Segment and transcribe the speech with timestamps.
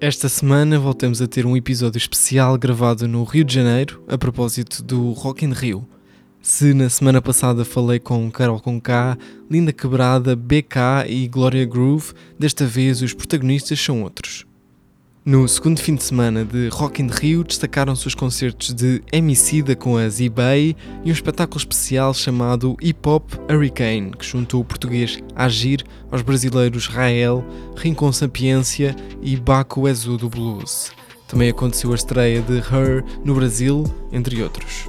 [0.00, 4.80] Esta semana voltamos a ter um episódio especial gravado no Rio de Janeiro, a propósito
[4.80, 5.84] do Rock in Rio.
[6.40, 9.18] Se na semana passada falei com Carol Conká,
[9.50, 14.46] Linda Quebrada, BK e Gloria Groove, desta vez os protagonistas são outros.
[15.28, 19.98] No segundo fim de semana de Rock in Rio destacaram-se os concertos de Emicida com
[19.98, 20.74] a Z-Bay
[21.04, 26.86] e um espetáculo especial chamado Hip Hop Hurricane, que juntou o português Agir aos brasileiros
[26.86, 27.44] Rael,
[27.76, 30.92] Rincon Sapiência e Baco Exudo Blues.
[31.26, 34.88] Também aconteceu a estreia de Her no Brasil, entre outros.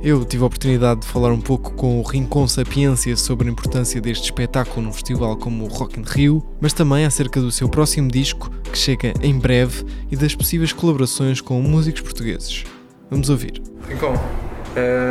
[0.00, 4.00] Eu tive a oportunidade de falar um pouco com o Rincon Sapiência sobre a importância
[4.00, 8.08] deste espetáculo num festival como o Rock in Rio, mas também acerca do seu próximo
[8.08, 12.64] disco, que chega em breve, e das possíveis colaborações com músicos portugueses.
[13.10, 13.62] Vamos ouvir.
[13.88, 14.14] Rincon,
[14.76, 15.06] eh,